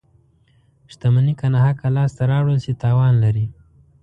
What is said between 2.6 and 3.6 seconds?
شي، تاوان لري.